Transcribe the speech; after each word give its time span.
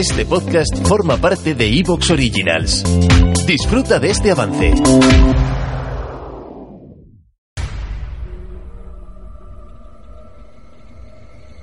Este 0.00 0.24
podcast 0.24 0.74
forma 0.86 1.18
parte 1.18 1.54
de 1.54 1.78
Evox 1.78 2.10
Originals. 2.10 2.82
Disfruta 3.46 4.00
de 4.00 4.08
este 4.08 4.30
avance. 4.30 4.72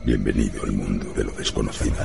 Bienvenido 0.05 0.62
al 0.66 0.72
mundo 0.72 1.12
de 1.16 1.23
lo 1.23 1.32
desconocido. 1.32 1.96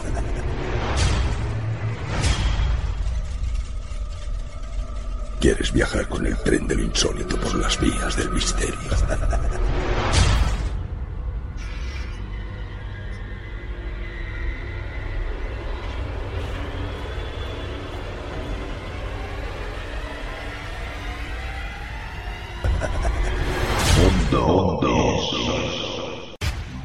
¿Quieres 5.39 5.71
viajar 5.75 6.09
con 6.09 6.25
el 6.25 6.39
tren 6.39 6.67
de 6.67 6.77
lo 6.77 6.83
insólito 6.83 7.37
por 7.37 7.57
las 7.57 7.79
vías 7.79 8.17
del 8.17 8.31
misterio? 8.31 8.79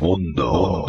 Mundo. 0.02 0.86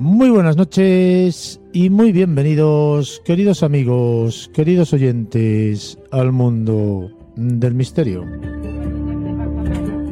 Muy 0.00 0.30
buenas 0.30 0.56
noches 0.56 1.60
y 1.74 1.90
muy 1.90 2.12
bienvenidos, 2.12 3.20
queridos 3.26 3.62
amigos, 3.62 4.50
queridos 4.54 4.94
oyentes, 4.94 5.98
al 6.10 6.32
mundo 6.32 7.10
del 7.36 7.74
misterio. 7.74 8.24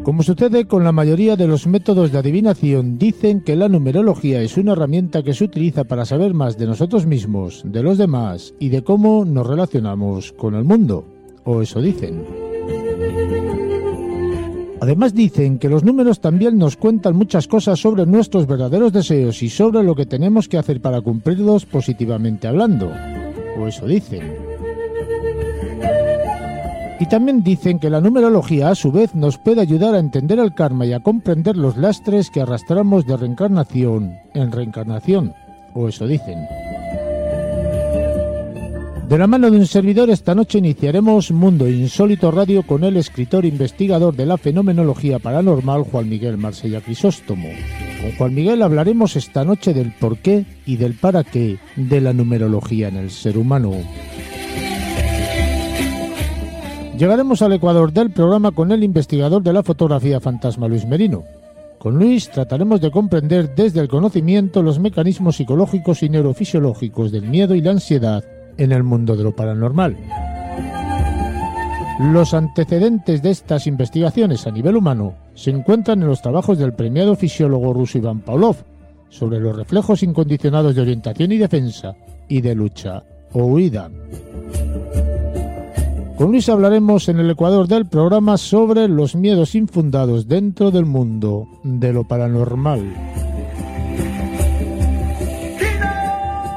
Como 0.07 0.23
sucede 0.23 0.67
con 0.67 0.85
la 0.85 0.93
mayoría 0.93 1.35
de 1.35 1.49
los 1.49 1.67
métodos 1.67 2.12
de 2.12 2.19
adivinación, 2.19 2.97
dicen 2.97 3.41
que 3.41 3.57
la 3.57 3.69
numerología 3.69 4.41
es 4.41 4.57
una 4.57 4.71
herramienta 4.71 5.25
que 5.25 5.35
se 5.35 5.43
utiliza 5.43 5.83
para 5.83 6.05
saber 6.05 6.33
más 6.33 6.57
de 6.57 6.65
nosotros 6.65 7.07
mismos, 7.07 7.65
de 7.65 7.83
los 7.83 7.99
demás 7.99 8.55
y 8.61 8.69
de 8.69 8.84
cómo 8.84 9.25
nos 9.25 9.45
relacionamos 9.45 10.31
con 10.31 10.55
el 10.55 10.62
mundo. 10.62 11.05
O 11.43 11.61
eso 11.61 11.81
dicen. 11.81 12.25
Además 14.81 15.12
dicen 15.12 15.59
que 15.59 15.69
los 15.69 15.83
números 15.83 16.21
también 16.21 16.57
nos 16.57 16.77
cuentan 16.77 17.17
muchas 17.17 17.49
cosas 17.49 17.81
sobre 17.81 18.07
nuestros 18.07 18.47
verdaderos 18.47 18.93
deseos 18.93 19.43
y 19.43 19.49
sobre 19.49 19.83
lo 19.83 19.97
que 19.97 20.07
tenemos 20.07 20.49
que 20.49 20.59
hacer 20.59 20.81
para 20.81 21.01
cumplirlos 21.01 21.67
positivamente 21.67 22.47
hablando. 22.47 22.93
O 23.59 23.67
eso 23.67 23.84
dicen. 23.89 24.23
Y 26.99 27.07
también 27.07 27.43
dicen 27.43 27.79
que 27.79 27.91
la 27.91 28.01
numerología 28.01 28.71
a 28.71 28.75
su 28.75 28.91
vez 28.91 29.15
nos 29.15 29.37
puede 29.37 29.61
ayudar 29.61 29.95
a 29.95 29.99
entender 29.99 30.39
el 30.39 30.55
karma 30.55 30.87
y 30.87 30.95
a 30.95 31.01
comprender 31.01 31.57
los 31.57 31.77
lastres 31.77 32.31
que 32.31 32.41
arrastramos 32.41 33.07
de 33.07 33.17
reencarnación 33.17 34.17
en 34.35 34.51
reencarnación. 34.51 35.35
O 35.75 35.89
eso 35.89 36.06
dicen. 36.06 36.39
De 39.09 39.19
la 39.19 39.29
mano 39.29 39.53
de 39.53 39.59
un 39.59 39.67
servidor, 39.67 40.11
esta 40.11 40.35
noche 40.35 40.59
iniciaremos 40.59 41.31
Mundo 41.31 41.69
Insólito 41.69 42.33
Radio 42.33 42.65
con 42.65 42.83
el 42.83 42.97
escritor 42.97 43.45
investigador 43.45 44.17
de 44.17 44.27
la 44.27 44.37
fenomenología 44.37 45.21
paranormal 45.21 45.85
Juan 45.85 46.09
Miguel 46.09 46.39
Marsella 46.39 46.81
Crisóstomo. 46.81 47.49
Con 48.01 48.17
Juan 48.17 48.35
Miguel 48.35 48.62
hablaremos 48.62 49.15
esta 49.15 49.45
noche 49.45 49.75
del 49.75 49.93
por 49.93 50.19
qué 50.19 50.45
y 50.67 50.77
del 50.77 50.95
para 50.95 51.23
qué 51.23 51.59
de 51.77 52.01
la 52.01 52.12
numerología 52.12 52.89
en 52.89 52.97
el 52.97 53.11
ser 53.12 53.39
humano. 53.39 53.75
Llegaremos 56.97 57.43
al 57.43 57.53
Ecuador 57.53 57.93
del 57.93 58.11
programa 58.11 58.53
con 58.53 58.73
el 58.73 58.83
investigador 58.83 59.43
de 59.43 59.53
la 59.53 59.62
fotografía 59.62 60.19
fantasma 60.19 60.67
Luis 60.67 60.87
Merino. 60.87 61.25
Con 61.79 61.99
Luis 61.99 62.31
trataremos 62.31 62.81
de 62.81 62.91
comprender 62.91 63.55
desde 63.55 63.81
el 63.81 63.89
conocimiento 63.89 64.62
los 64.62 64.79
mecanismos 64.79 65.37
psicológicos 65.37 66.03
y 66.03 66.09
neurofisiológicos 66.09 67.12
del 67.12 67.29
miedo 67.29 67.55
y 67.55 67.61
la 67.61 67.73
ansiedad 67.73 68.25
en 68.56 68.73
el 68.73 68.83
mundo 68.83 69.15
de 69.15 69.25
lo 69.25 69.37
paranormal. 69.37 69.95
Los 72.01 72.33
antecedentes 72.33 73.23
de 73.23 73.31
estas 73.31 73.67
investigaciones 73.67 74.47
a 74.47 74.51
nivel 74.51 74.77
humano 74.77 75.17
se 75.35 75.51
encuentran 75.51 76.01
en 76.01 76.09
los 76.09 76.23
trabajos 76.23 76.56
del 76.56 76.73
premiado 76.73 77.15
fisiólogo 77.15 77.75
ruso 77.75 77.99
Iván 77.99 78.21
Pavlov 78.21 78.56
sobre 79.11 79.39
los 79.39 79.55
reflejos 79.55 80.03
incondicionados 80.03 80.75
de 80.75 80.81
orientación 80.81 81.31
y 81.31 81.37
defensa 81.37 81.95
y 82.27 82.41
de 82.41 82.55
lucha 82.55 83.03
o 83.33 83.45
huida. 83.45 83.91
Con 86.16 86.31
Luis 86.31 86.49
hablaremos 86.49 87.10
en 87.10 87.19
el 87.21 87.31
Ecuador 87.31 87.69
del 87.69 87.84
programa 87.84 88.38
sobre 88.38 88.88
los 88.88 89.15
miedos 89.15 89.54
infundados 89.54 90.27
dentro 90.27 90.71
del 90.71 90.87
mundo 90.87 91.47
de 91.62 91.93
lo 91.93 92.04
paranormal. 92.04 92.94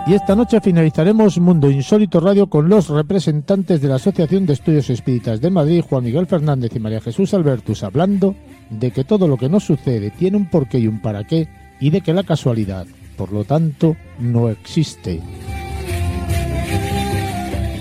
Y 0.08 0.14
esta 0.14 0.34
noche 0.34 0.62
finalizaremos 0.62 1.40
Mundo 1.40 1.69
Insólito 1.69 2.22
Radio 2.22 2.48
con 2.48 2.69
los 2.69 2.88
representantes 2.88 3.81
de 3.81 3.90
la 3.90 3.96
Asociación 3.96 4.46
de 4.46 4.53
Estudios 4.53 4.90
Espíritas 4.90 5.42
de 5.42 5.50
Madrid, 5.50 5.84
Juan 5.88 6.06
Miguel 6.06 6.25
Fernández 6.25 6.72
y 6.74 6.80
María 6.80 7.02
Jesús 7.02 7.34
Albertus, 7.34 7.84
hablando 7.84 8.36
de 8.69 8.92
que 8.92 9.03
todo 9.03 9.28
lo 9.28 9.36
que 9.36 9.50
nos 9.50 9.66
sucede 9.66 10.09
tiene 10.09 10.38
un 10.38 10.50
porqué 10.50 10.80
y 10.80 10.88
un 10.88 11.02
para 11.02 11.25
qué, 11.25 11.50
y 11.81 11.90
de 11.90 12.00
que 12.00 12.14
la 12.14 12.24
casualidad, 12.24 12.88
por 13.18 13.34
lo 13.34 13.44
tanto, 13.44 13.98
no 14.19 14.48
existe. 14.48 15.19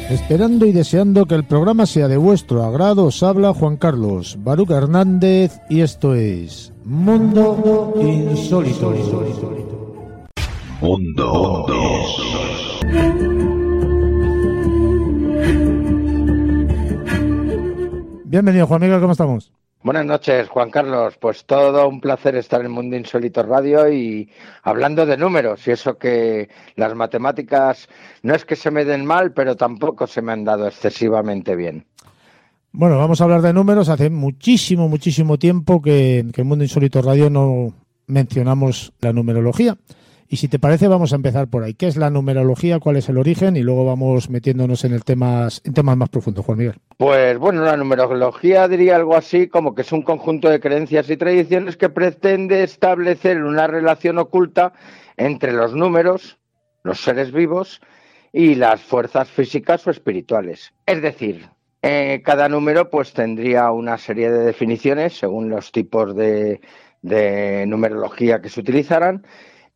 Esperando 0.08 0.64
y 0.64 0.72
deseando 0.72 1.26
que 1.26 1.34
el 1.34 1.44
programa 1.44 1.84
sea 1.84 2.08
de 2.08 2.16
vuestro 2.16 2.64
agrado, 2.64 3.04
os 3.04 3.22
habla 3.22 3.52
Juan 3.52 3.76
Carlos 3.76 4.38
Baruca 4.40 4.78
Hernández 4.78 5.60
y 5.68 5.82
esto 5.82 6.14
es 6.14 6.72
Mundo 6.82 7.92
Insólito. 8.00 8.94
Mundo, 10.80 11.66
Bienvenido 18.24 18.66
Juan 18.66 18.80
Miguel, 18.80 19.00
¿cómo 19.00 19.12
estamos? 19.12 19.57
Buenas 19.82 20.06
noches, 20.06 20.48
Juan 20.48 20.70
Carlos. 20.70 21.16
Pues 21.20 21.44
todo 21.44 21.88
un 21.88 22.00
placer 22.00 22.34
estar 22.34 22.64
en 22.64 22.72
Mundo 22.72 22.96
Insólito 22.96 23.42
Radio 23.44 23.88
y 23.90 24.28
hablando 24.64 25.06
de 25.06 25.16
números 25.16 25.66
y 25.68 25.70
eso 25.70 25.96
que 25.96 26.48
las 26.74 26.94
matemáticas 26.96 27.88
no 28.22 28.34
es 28.34 28.44
que 28.44 28.56
se 28.56 28.72
me 28.72 28.84
den 28.84 29.06
mal, 29.06 29.32
pero 29.32 29.56
tampoco 29.56 30.06
se 30.08 30.20
me 30.20 30.32
han 30.32 30.44
dado 30.44 30.66
excesivamente 30.66 31.54
bien. 31.54 31.86
Bueno, 32.72 32.98
vamos 32.98 33.20
a 33.20 33.24
hablar 33.24 33.40
de 33.40 33.52
números. 33.52 33.88
Hace 33.88 34.10
muchísimo, 34.10 34.88
muchísimo 34.88 35.38
tiempo 35.38 35.80
que, 35.80 36.18
en 36.18 36.46
Mundo 36.46 36.64
Insólito 36.64 37.00
Radio 37.00 37.30
no 37.30 37.72
mencionamos 38.06 38.92
la 39.00 39.12
numerología. 39.12 39.76
Y 40.30 40.36
si 40.36 40.48
te 40.48 40.58
parece, 40.58 40.88
vamos 40.88 41.12
a 41.14 41.16
empezar 41.16 41.48
por 41.48 41.64
ahí. 41.64 41.72
¿Qué 41.72 41.86
es 41.86 41.96
la 41.96 42.10
numerología? 42.10 42.80
¿Cuál 42.80 42.96
es 42.96 43.08
el 43.08 43.16
origen? 43.16 43.56
Y 43.56 43.62
luego 43.62 43.86
vamos 43.86 44.28
metiéndonos 44.28 44.84
en 44.84 44.92
el 44.92 45.02
temas, 45.02 45.62
en 45.64 45.72
temas 45.72 45.96
más 45.96 46.10
profundos, 46.10 46.44
Juan 46.44 46.58
Miguel. 46.58 46.74
Pues 46.98 47.38
bueno, 47.38 47.62
la 47.62 47.78
numerología 47.78 48.68
diría 48.68 48.96
algo 48.96 49.16
así 49.16 49.48
como 49.48 49.74
que 49.74 49.82
es 49.82 49.90
un 49.90 50.02
conjunto 50.02 50.50
de 50.50 50.60
creencias 50.60 51.08
y 51.08 51.16
tradiciones 51.16 51.78
que 51.78 51.88
pretende 51.88 52.62
establecer 52.62 53.42
una 53.42 53.66
relación 53.68 54.18
oculta 54.18 54.74
entre 55.16 55.52
los 55.52 55.74
números, 55.74 56.38
los 56.82 57.00
seres 57.00 57.32
vivos 57.32 57.80
y 58.30 58.54
las 58.54 58.82
fuerzas 58.82 59.30
físicas 59.30 59.86
o 59.86 59.90
espirituales. 59.90 60.74
Es 60.84 61.00
decir, 61.00 61.48
eh, 61.80 62.20
cada 62.22 62.50
número 62.50 62.90
pues 62.90 63.14
tendría 63.14 63.70
una 63.70 63.96
serie 63.96 64.30
de 64.30 64.44
definiciones 64.44 65.16
según 65.16 65.48
los 65.48 65.72
tipos 65.72 66.14
de, 66.14 66.60
de 67.00 67.64
numerología 67.66 68.42
que 68.42 68.50
se 68.50 68.60
utilizaran 68.60 69.24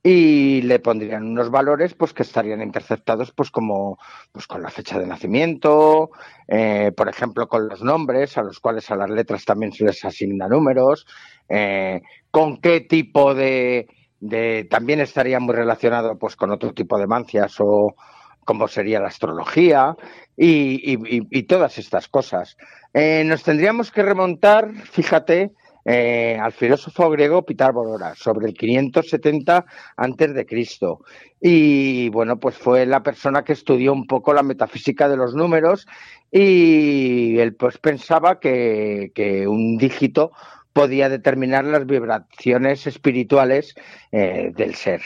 y 0.03 0.63
le 0.63 0.81
pondrían 0.81 1.25
unos 1.25 1.51
valores 1.51 1.95
pues 1.95 2.13
que 2.13 2.25
estarían 2.25 2.61
interceptados 2.61 3.33
pues 3.33 3.51
como 3.51 3.99
pues 4.33 4.47
con 4.47 4.63
la 4.63 4.71
fecha 4.71 4.99
de 4.99 5.07
nacimiento 5.07 6.11
eh, 6.49 6.91
por 6.97 7.09
ejemplo 7.09 7.49
con 7.49 7.69
los 7.69 7.83
nombres 7.83 8.37
a 8.37 8.43
los 8.43 8.59
cuales 8.59 8.91
a 8.91 8.97
las 8.97 9.11
letras 9.11 9.45
también 9.45 9.73
se 9.73 9.85
les 9.85 10.05
asigna 10.05 10.49
números 10.49 11.07
eh, 11.49 12.03
con 12.33 12.61
qué 12.61 12.81
tipo 12.81 13.35
de, 13.35 13.87
de 14.19 14.67
también 14.69 15.01
estaría 15.01 15.39
muy 15.39 15.55
relacionado 15.55 16.19
pues 16.19 16.35
con 16.35 16.51
otro 16.51 16.73
tipo 16.75 16.99
de 16.99 17.07
mancias 17.07 17.55
o, 17.61 17.95
como 18.45 18.69
sería 18.69 19.01
la 19.01 19.09
astrología 19.09 19.97
y, 20.37 21.43
todas 21.45 21.79
estas 21.79 22.09
cosas. 22.09 22.57
Eh, 22.95 23.23
nos 23.25 23.43
tendríamos 23.43 23.91
que 23.91 24.03
remontar, 24.03 24.73
fíjate, 24.73 25.53
eh, 25.85 26.39
al 26.41 26.53
filósofo 26.53 27.11
griego 27.11 27.45
Pitágoras 27.45 28.19
sobre 28.19 28.47
el 28.47 28.55
570 28.55 29.67
antes 29.97 30.35
de 30.35 30.47
Cristo 30.47 31.01
y 31.41 32.09
bueno 32.11 32.39
pues 32.39 32.57
fue 32.57 32.87
la 32.87 33.03
persona 33.03 33.43
que 33.43 33.53
estudió 33.53 33.93
un 33.93 34.07
poco 34.07 34.33
la 34.33 34.43
metafísica 34.43 35.09
de 35.09 35.17
los 35.17 35.35
números 35.35 35.87
y 36.31 37.39
él 37.39 37.55
pues 37.55 37.79
pensaba 37.79 38.41
que, 38.41 39.11
un 39.47 39.77
dígito 39.77 40.33
podía 40.73 41.09
determinar 41.11 41.65
las 41.65 41.85
vibraciones 41.85 42.87
espirituales 42.87 43.75
eh, 44.11 44.51
del 44.57 44.75
ser. 44.75 45.03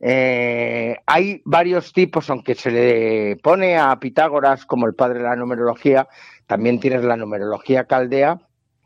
Eh, 0.00 0.98
hay 1.06 1.40
varios 1.46 1.94
tipos, 1.94 2.28
aunque 2.28 2.54
se 2.54 2.70
le 2.70 3.36
pone 3.36 3.78
a 3.78 3.98
Pitágoras 3.98 4.66
como 4.66 4.86
el 4.86 4.94
padre 4.94 5.20
de 5.20 5.24
la 5.24 5.36
numerología, 5.36 6.08
también 6.46 6.78
tienes 6.78 7.04
la 7.04 7.16
numerología 7.16 7.84
caldea, 7.84 8.38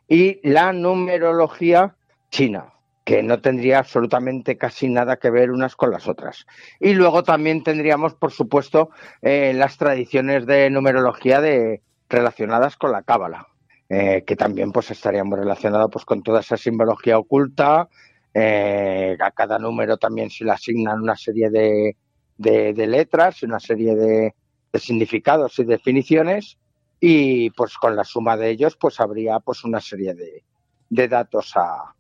y 0.09 0.41
la 0.49 0.73
numerología 0.73 1.95
china, 2.31 2.73
que 3.05 3.23
no 3.23 3.41
tendría 3.41 3.79
absolutamente 3.81 4.57
casi 4.57 4.89
nada 4.89 5.19
que 5.19 5.31
ver 5.31 5.51
unas 5.51 5.77
con 5.77 5.91
las 5.91 6.09
otras. 6.09 6.47
Y 6.81 6.95
luego 6.95 7.23
también 7.23 7.63
tendríamos, 7.63 8.15
por 8.15 8.33
supuesto, 8.33 8.91
eh, 9.23 9.53
las 9.55 9.77
tradiciones 9.77 10.47
de 10.47 10.71
numerología 10.71 11.41
de, 11.41 11.83
relacionadas 12.09 12.77
con 12.77 12.93
la 12.93 13.03
cábala, 13.03 13.47
eh, 13.89 14.25
que 14.27 14.37
también 14.37 14.73
pues 14.73 14.91
estaríamos 14.91 15.39
relacionados 15.39 15.91
pues, 15.93 16.05
con 16.05 16.23
toda 16.23 16.41
esa 16.41 16.57
simbología 16.57 17.19
oculta. 17.19 17.89
Eh, 18.35 19.17
a 19.21 19.31
cada 19.31 19.59
número 19.59 19.97
también 19.97 20.31
se 20.31 20.45
le 20.45 20.53
asignan 20.53 21.03
una 21.03 21.17
serie 21.17 21.51
de, 21.51 21.97
de, 22.37 22.87
letras, 22.87 23.43
una 23.43 23.59
serie 23.59 23.95
de, 23.95 24.35
de 24.73 24.79
significados 24.79 25.59
y 25.59 25.65
definiciones 25.65 26.59
y 27.01 27.51
pues 27.51 27.77
con 27.77 27.95
la 27.97 28.05
suma 28.05 28.37
de 28.37 28.51
ellos 28.51 28.77
pues 28.77 29.01
habría 29.01 29.41
pues 29.41 29.65
una 29.65 29.81
serie 29.81 30.15
de, 30.15 30.45
de 30.91 31.09
datos 31.09 31.57
a, 31.57 31.95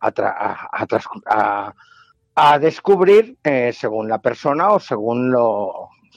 a, 0.00 1.74
a, 2.34 2.58
descubrir 2.58 3.38
eh, 3.42 3.72
según 3.72 4.08
la 4.08 4.20
persona 4.20 4.72
o 4.72 4.80
según 4.80 5.32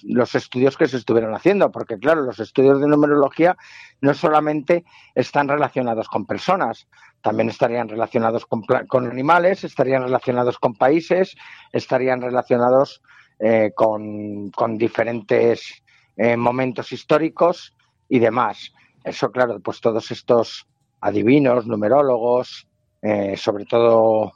los 0.03 0.35
estudios 0.35 0.77
que 0.77 0.88
se 0.88 0.97
estuvieron 0.97 1.33
haciendo, 1.33 1.71
porque 1.71 1.97
claro, 1.97 2.21
los 2.21 2.39
estudios 2.39 2.81
de 2.81 2.88
numerología 2.88 3.56
no 4.01 4.13
solamente 4.13 4.83
están 5.15 5.47
relacionados 5.47 6.07
con 6.07 6.25
personas, 6.25 6.88
también 7.21 7.50
estarían 7.50 7.89
relacionados 7.89 8.45
con, 8.45 8.63
con 8.88 9.09
animales, 9.09 9.63
estarían 9.63 10.03
relacionados 10.03 10.59
con 10.59 10.75
países, 10.75 11.35
estarían 11.71 12.21
relacionados 12.21 13.01
eh, 13.39 13.71
con, 13.75 14.50
con, 14.51 14.77
diferentes 14.77 15.83
eh, 16.15 16.35
momentos 16.35 16.91
históricos 16.91 17.76
y 18.09 18.19
demás. 18.19 18.74
Eso, 19.04 19.31
claro, 19.31 19.59
pues 19.59 19.80
todos 19.80 20.12
estos 20.12 20.68
adivinos, 21.01 21.68
numerólogos, 21.68 22.68
eh, 23.01 23.38
sobre 23.38 23.65
todo 23.65 24.33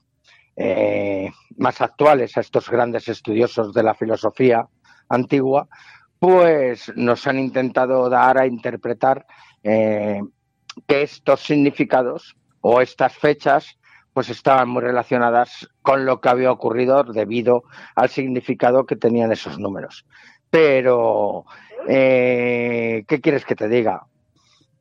eh, 0.55 1.31
más 1.57 1.81
actuales 1.81 2.37
a 2.37 2.41
estos 2.41 2.69
grandes 2.69 3.07
estudiosos 3.07 3.73
de 3.73 3.83
la 3.83 3.95
filosofía 3.95 4.67
antigua, 5.09 5.67
pues 6.19 6.91
nos 6.95 7.25
han 7.25 7.39
intentado 7.39 8.09
dar 8.09 8.37
a 8.37 8.45
interpretar 8.45 9.25
eh, 9.63 10.21
que 10.87 11.01
estos 11.01 11.41
significados 11.41 12.35
o 12.61 12.79
estas 12.79 13.15
fechas 13.15 13.77
pues 14.13 14.29
estaban 14.29 14.69
muy 14.69 14.83
relacionadas 14.83 15.69
con 15.81 16.05
lo 16.05 16.19
que 16.19 16.29
había 16.29 16.51
ocurrido 16.51 17.03
debido 17.03 17.63
al 17.95 18.09
significado 18.09 18.85
que 18.85 18.95
tenían 18.95 19.31
esos 19.31 19.57
números. 19.57 20.05
Pero 20.51 21.45
eh, 21.87 23.03
¿Qué 23.07 23.21
quieres 23.21 23.45
que 23.45 23.55
te 23.55 23.67
diga? 23.67 24.05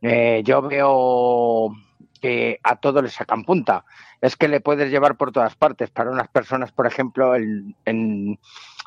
Eh, 0.02 0.42
yo 0.44 0.62
veo 0.62 1.72
que 2.20 2.60
a 2.62 2.76
todo 2.76 3.02
le 3.02 3.08
sacan 3.08 3.44
punta. 3.44 3.84
Es 4.20 4.36
que 4.36 4.48
le 4.48 4.60
puedes 4.60 4.90
llevar 4.90 5.16
por 5.16 5.32
todas 5.32 5.56
partes. 5.56 5.90
Para 5.90 6.10
unas 6.10 6.28
personas, 6.28 6.72
por 6.72 6.86
ejemplo, 6.86 7.34
en, 7.36 8.38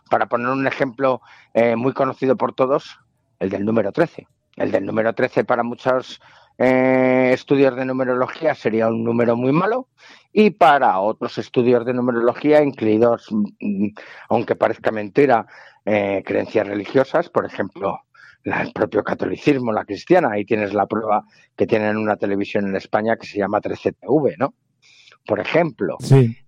para 0.10 0.28
poner 0.28 0.48
un 0.48 0.68
ejemplo 0.68 1.22
eh, 1.54 1.76
muy 1.76 1.94
conocido 1.94 2.36
por 2.36 2.54
todos, 2.54 3.00
el 3.40 3.50
del 3.50 3.66
número 3.66 3.92
13. 3.92 4.28
El 4.56 4.72
del 4.72 4.86
número 4.86 5.14
13 5.14 5.44
para 5.44 5.64
muchos 5.64 6.22
estudios 6.58 7.76
de 7.76 7.86
numerología 7.86 8.56
sería 8.56 8.88
un 8.88 9.04
número 9.04 9.36
muy 9.36 9.52
malo 9.52 9.88
y 10.32 10.50
para 10.50 11.00
otros 11.00 11.38
estudios 11.38 11.86
de 11.86 11.94
numerología, 11.94 12.64
incluidos, 12.64 13.28
mm, 13.32 13.90
aunque 14.30 14.56
parezca 14.56 14.92
mentira, 14.92 15.46
eh, 15.86 16.24
creencias 16.26 16.68
religiosas, 16.68 17.30
por 17.30 17.46
ejemplo, 17.46 18.00
el 18.44 18.74
propio 18.74 19.04
catolicismo, 19.04 19.72
la 19.72 19.86
cristiana. 19.86 20.32
Ahí 20.32 20.44
tienes 20.44 20.74
la 20.74 20.88
prueba 20.88 21.24
que 21.56 21.68
tienen 21.68 21.98
una 21.98 22.16
televisión 22.16 22.68
en 22.68 22.76
España 22.76 23.16
que 23.16 23.28
se 23.28 23.38
llama 23.38 23.62
13TV, 23.62 24.36
¿no? 24.38 24.56
Por 25.26 25.40
ejemplo, 25.40 25.98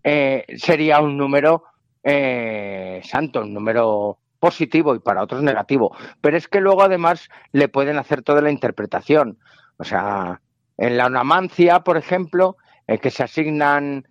eh, 0.04 0.46
sería 0.58 1.00
un 1.00 1.16
número 1.16 1.64
eh, 2.04 3.02
santo, 3.04 3.42
un 3.42 3.54
número 3.54 4.20
positivo 4.40 4.96
y 4.96 5.00
para 5.00 5.24
otros 5.24 5.44
negativo. 5.44 5.96
Pero 6.22 6.38
es 6.38 6.48
que 6.48 6.60
luego 6.60 6.82
además 6.82 7.30
le 7.52 7.70
pueden 7.70 7.98
hacer 7.98 8.22
toda 8.22 8.42
la 8.42 8.52
interpretación. 8.52 9.38
O 9.78 9.84
sea, 9.84 10.42
en 10.78 10.98
la 10.98 11.08
onamancia, 11.08 11.82
por 11.82 11.98
ejemplo, 11.98 12.58
que 13.02 13.10
se 13.10 13.24
asignan 13.24 14.08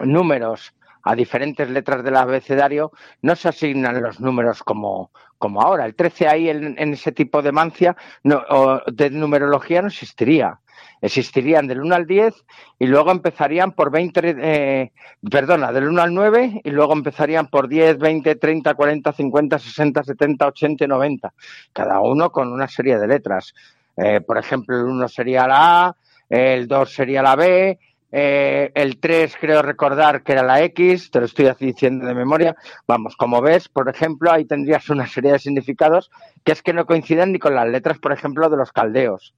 números 0.00 0.74
a 1.04 1.14
diferentes 1.14 1.68
letras 1.68 2.04
del 2.04 2.16
abecedario, 2.16 2.92
no 3.22 3.34
se 3.34 3.48
asignan 3.48 4.02
los 4.02 4.20
números 4.20 4.62
como, 4.62 5.10
como 5.38 5.60
ahora. 5.60 5.84
El 5.84 5.94
13 5.94 6.28
ahí 6.28 6.48
en, 6.48 6.78
ese 6.78 7.12
tipo 7.12 7.42
de 7.42 7.52
mancia 7.52 7.96
no, 8.22 8.42
o 8.48 8.80
de 8.90 9.10
numerología 9.10 9.82
no 9.82 9.88
existiría. 9.88 10.60
Existirían 11.02 11.66
del 11.66 11.80
1 11.80 11.94
al 11.94 12.06
10 12.06 12.32
y 12.78 12.86
luego 12.86 13.10
empezarían 13.10 13.72
por 13.72 13.90
20, 13.90 14.36
eh, 14.38 14.92
perdona, 15.30 15.72
del 15.72 15.88
1 15.88 16.00
al 16.00 16.14
9 16.14 16.60
y 16.62 16.70
luego 16.70 16.92
empezarían 16.92 17.48
por 17.48 17.68
10, 17.68 17.98
20, 17.98 18.36
30, 18.36 18.74
40, 18.74 19.12
50, 19.12 19.58
60, 19.58 20.04
70, 20.04 20.46
80 20.46 20.86
90. 20.86 21.34
Cada 21.72 22.00
uno 22.00 22.30
con 22.30 22.52
una 22.52 22.68
serie 22.68 22.98
de 22.98 23.08
letras. 23.08 23.52
Eh, 23.96 24.20
por 24.20 24.38
ejemplo, 24.38 24.78
el 24.78 24.84
1 24.84 25.08
sería 25.08 25.46
la 25.46 25.86
A, 25.86 25.96
el 26.30 26.68
2 26.68 26.90
sería 26.90 27.20
la 27.20 27.36
B, 27.36 27.78
eh, 28.14 28.70
el 28.74 29.00
3 29.00 29.36
creo 29.40 29.62
recordar 29.62 30.22
que 30.22 30.32
era 30.32 30.42
la 30.42 30.62
X, 30.64 31.10
te 31.10 31.18
lo 31.18 31.24
estoy 31.24 31.50
diciendo 31.58 32.06
de 32.06 32.14
memoria. 32.14 32.54
Vamos, 32.86 33.16
como 33.16 33.40
ves, 33.40 33.68
por 33.68 33.88
ejemplo, 33.88 34.30
ahí 34.30 34.44
tendrías 34.44 34.88
una 34.90 35.06
serie 35.06 35.32
de 35.32 35.38
significados 35.38 36.10
que 36.44 36.52
es 36.52 36.62
que 36.62 36.74
no 36.74 36.84
coinciden 36.84 37.32
ni 37.32 37.38
con 37.38 37.54
las 37.54 37.66
letras, 37.66 37.98
por 37.98 38.12
ejemplo, 38.12 38.50
de 38.50 38.58
los 38.58 38.70
caldeos. 38.70 39.34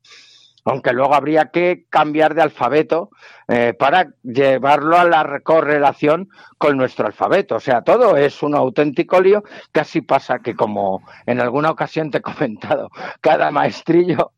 Aunque 0.64 0.92
luego 0.92 1.14
habría 1.14 1.50
que 1.50 1.84
cambiar 1.90 2.34
de 2.34 2.42
alfabeto 2.42 3.10
eh, 3.48 3.74
para 3.78 4.08
llevarlo 4.22 4.96
a 4.96 5.04
la 5.04 5.40
correlación 5.40 6.28
con 6.56 6.76
nuestro 6.76 7.06
alfabeto. 7.06 7.56
O 7.56 7.60
sea, 7.60 7.82
todo 7.82 8.16
es 8.16 8.42
un 8.42 8.54
auténtico 8.54 9.20
lío. 9.20 9.44
Casi 9.72 10.00
pasa 10.00 10.38
que, 10.38 10.54
como 10.54 11.02
en 11.26 11.40
alguna 11.40 11.70
ocasión 11.70 12.10
te 12.10 12.18
he 12.18 12.22
comentado, 12.22 12.90
cada 13.20 13.50
maestrillo 13.50 14.32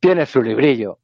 tiene 0.00 0.24
su 0.24 0.42
librillo. 0.42 0.98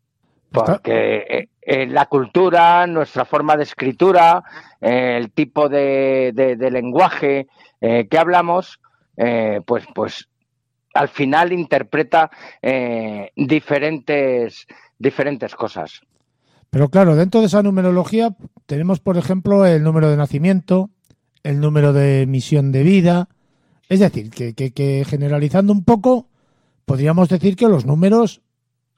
Porque 0.52 1.16
eh, 1.28 1.48
eh, 1.62 1.86
la 1.86 2.06
cultura, 2.06 2.86
nuestra 2.86 3.24
forma 3.24 3.56
de 3.56 3.62
escritura, 3.62 4.42
eh, 4.80 5.16
el 5.18 5.32
tipo 5.32 5.68
de, 5.68 6.32
lenguaje 6.70 7.46
que 7.80 8.18
hablamos, 8.18 8.80
pues, 9.66 9.84
pues 9.92 10.28
al 10.94 11.08
final 11.08 11.52
interpreta 11.52 12.30
diferentes, 13.36 14.66
diferentes 14.98 15.54
cosas. 15.54 16.02
Pero 16.70 16.88
claro, 16.88 17.16
dentro 17.16 17.40
de 17.40 17.48
esa 17.48 17.62
numerología 17.62 18.34
tenemos, 18.64 18.98
por 19.00 19.18
ejemplo, 19.18 19.66
el 19.66 19.82
número 19.82 20.08
de 20.08 20.16
nacimiento, 20.16 20.88
el 21.42 21.60
número 21.60 21.92
de 21.92 22.24
misión 22.26 22.72
de 22.72 22.82
vida. 22.82 23.28
Es 23.90 24.00
decir, 24.00 24.30
que, 24.30 24.54
que 24.54 25.04
generalizando 25.06 25.72
un 25.74 25.84
poco, 25.84 26.28
podríamos 26.86 27.28
decir 27.28 27.56
que 27.56 27.68
los 27.68 27.84
números 27.84 28.40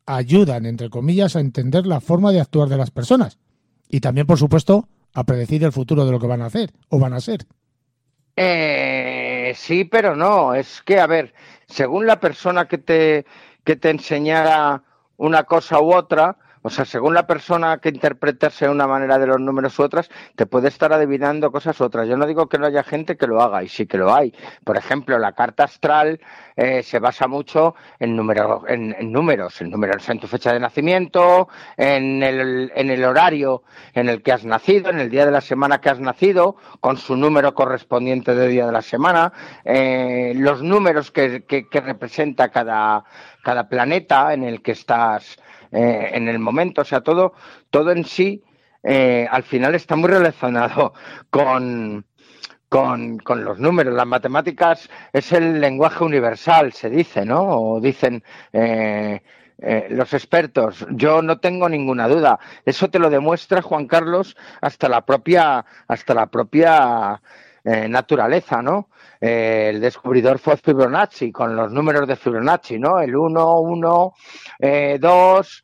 ayudan, 0.06 0.66
entre 0.66 0.90
comillas, 0.90 1.34
a 1.34 1.40
entender 1.40 1.86
la 1.86 2.00
forma 2.00 2.30
de 2.30 2.40
actuar 2.40 2.68
de 2.68 2.76
las 2.76 2.90
personas. 2.90 3.38
Y 3.88 4.00
también, 4.00 4.26
por 4.26 4.38
supuesto, 4.38 4.88
a 5.12 5.24
predecir 5.24 5.64
el 5.64 5.72
futuro 5.72 6.04
de 6.04 6.12
lo 6.12 6.20
que 6.20 6.26
van 6.26 6.42
a 6.42 6.46
hacer 6.46 6.70
o 6.90 6.98
van 6.98 7.12
a 7.12 7.20
ser. 7.20 7.46
Eh, 8.36 9.52
sí, 9.56 9.84
pero 9.84 10.14
no. 10.14 10.54
Es 10.54 10.82
que, 10.82 10.98
a 10.98 11.06
ver, 11.06 11.34
según 11.74 12.06
la 12.06 12.20
persona 12.20 12.68
que 12.68 12.78
te, 12.78 13.26
que 13.64 13.74
te 13.74 13.90
enseñara 13.90 14.82
una 15.16 15.42
cosa 15.42 15.80
u 15.80 15.92
otra, 15.92 16.36
O 16.66 16.70
sea, 16.70 16.86
según 16.86 17.12
la 17.12 17.26
persona 17.26 17.76
que 17.76 17.90
interpretase 17.90 18.70
una 18.70 18.86
manera 18.86 19.18
de 19.18 19.26
los 19.26 19.38
números 19.38 19.78
u 19.78 19.82
otras, 19.82 20.08
te 20.34 20.46
puede 20.46 20.68
estar 20.68 20.94
adivinando 20.94 21.52
cosas 21.52 21.78
u 21.78 21.84
otras. 21.84 22.08
Yo 22.08 22.16
no 22.16 22.26
digo 22.26 22.48
que 22.48 22.56
no 22.56 22.64
haya 22.64 22.82
gente 22.82 23.18
que 23.18 23.26
lo 23.26 23.42
haga, 23.42 23.62
y 23.62 23.68
sí 23.68 23.84
que 23.84 23.98
lo 23.98 24.14
hay. 24.14 24.32
Por 24.64 24.78
ejemplo, 24.78 25.18
la 25.18 25.32
carta 25.32 25.64
astral 25.64 26.20
eh, 26.56 26.82
se 26.82 27.00
basa 27.00 27.28
mucho 27.28 27.74
en, 27.98 28.16
número, 28.16 28.64
en, 28.66 28.94
números, 29.12 29.60
en 29.60 29.68
números 29.68 30.08
en 30.08 30.18
tu 30.18 30.26
fecha 30.26 30.54
de 30.54 30.60
nacimiento, 30.60 31.48
en 31.76 32.22
el, 32.22 32.72
en 32.74 32.88
el 32.88 33.04
horario 33.04 33.64
en 33.92 34.08
el 34.08 34.22
que 34.22 34.32
has 34.32 34.46
nacido, 34.46 34.88
en 34.88 35.00
el 35.00 35.10
día 35.10 35.26
de 35.26 35.32
la 35.32 35.42
semana 35.42 35.82
que 35.82 35.90
has 35.90 36.00
nacido, 36.00 36.56
con 36.80 36.96
su 36.96 37.14
número 37.14 37.52
correspondiente 37.52 38.34
de 38.34 38.48
día 38.48 38.64
de 38.64 38.72
la 38.72 38.80
semana, 38.80 39.34
eh, 39.66 40.32
los 40.34 40.62
números 40.62 41.10
que, 41.10 41.44
que, 41.44 41.68
que 41.68 41.80
representa 41.82 42.48
cada, 42.48 43.04
cada 43.42 43.68
planeta 43.68 44.32
en 44.32 44.44
el 44.44 44.62
que 44.62 44.72
estás 44.72 45.36
eh, 45.74 46.10
en 46.12 46.28
el 46.28 46.38
momento, 46.38 46.82
o 46.82 46.84
sea, 46.84 47.00
todo, 47.00 47.34
todo 47.70 47.90
en 47.90 48.04
sí 48.04 48.42
eh, 48.84 49.26
al 49.30 49.42
final 49.42 49.74
está 49.74 49.96
muy 49.96 50.08
relacionado 50.08 50.92
con, 51.30 52.04
con, 52.68 53.44
los 53.44 53.58
números. 53.58 53.94
Las 53.94 54.06
matemáticas 54.06 54.88
es 55.12 55.32
el 55.32 55.60
lenguaje 55.60 56.04
universal, 56.04 56.72
se 56.72 56.90
dice, 56.90 57.24
¿no? 57.24 57.42
O 57.42 57.80
dicen 57.80 58.22
eh, 58.52 59.20
los 59.90 60.12
expertos. 60.12 60.86
Yo 60.90 61.22
no 61.22 61.40
tengo 61.40 61.68
ninguna 61.68 62.08
duda. 62.08 62.38
Eso 62.64 62.90
te 62.90 62.98
lo 62.98 63.10
demuestra 63.10 63.62
Juan 63.62 63.86
Carlos 63.86 64.36
hasta 64.60 64.88
la 64.88 65.04
propia, 65.06 65.64
hasta 65.88 66.14
la 66.14 66.26
propia 66.26 67.20
naturaleza, 67.64 68.60
¿no? 68.60 68.88
el 69.20 69.80
descubridor 69.80 70.38
fue 70.38 70.58
Fibonacci, 70.58 71.32
con 71.32 71.56
los 71.56 71.72
números 71.72 72.06
de 72.06 72.16
Fibonacci, 72.16 72.78
¿no? 72.78 73.00
El 73.00 73.16
1, 73.16 73.60
1, 73.60 74.14
2, 75.00 75.62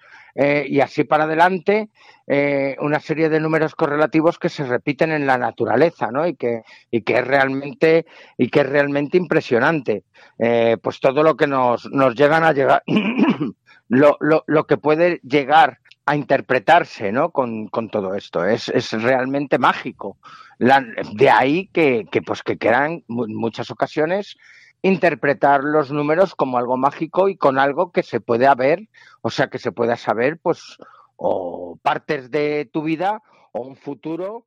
y 0.66 0.80
así 0.80 1.04
para 1.04 1.24
adelante, 1.24 1.90
eh, 2.32 2.76
una 2.78 3.00
serie 3.00 3.28
de 3.28 3.40
números 3.40 3.74
correlativos 3.74 4.38
que 4.38 4.48
se 4.48 4.62
repiten 4.62 5.10
en 5.10 5.26
la 5.26 5.36
naturaleza, 5.36 6.12
¿no? 6.12 6.28
Y 6.28 6.36
que, 6.36 6.62
y 6.88 7.02
que 7.02 7.18
es 7.18 7.26
realmente, 7.26 8.06
y 8.38 8.48
que 8.48 8.60
es 8.60 8.68
realmente 8.68 9.16
impresionante. 9.16 10.04
Eh, 10.38 10.76
pues 10.80 11.00
todo 11.00 11.24
lo 11.24 11.36
que 11.36 11.48
nos, 11.48 11.90
nos 11.90 12.14
llegan 12.14 12.44
a 12.44 12.52
llegar, 12.52 12.84
lo, 13.88 14.16
lo, 14.20 14.44
lo 14.46 14.66
que 14.68 14.76
puede 14.76 15.18
llegar 15.24 15.80
a 16.10 16.16
interpretarse 16.16 17.12
¿no? 17.12 17.30
con, 17.30 17.68
con 17.68 17.88
todo 17.88 18.16
esto. 18.16 18.44
Es, 18.44 18.68
es 18.68 18.90
realmente 18.90 19.58
mágico. 19.58 20.16
de 20.58 21.30
ahí 21.30 21.68
que, 21.68 22.04
que, 22.10 22.20
pues, 22.20 22.42
que 22.42 22.58
quedan 22.58 23.04
muchas 23.06 23.70
ocasiones 23.70 24.36
interpretar 24.82 25.62
los 25.62 25.92
números 25.92 26.34
como 26.34 26.58
algo 26.58 26.76
mágico 26.76 27.28
y 27.28 27.36
con 27.36 27.60
algo 27.60 27.92
que 27.92 28.02
se 28.02 28.20
puede 28.20 28.48
haber, 28.48 28.88
o 29.22 29.30
sea, 29.30 29.50
que 29.50 29.60
se 29.60 29.70
pueda 29.70 29.96
saber, 29.96 30.40
pues, 30.42 30.78
o 31.14 31.78
partes 31.80 32.32
de 32.32 32.68
tu 32.72 32.82
vida 32.82 33.22
o 33.52 33.60
un 33.60 33.76
futuro 33.76 34.46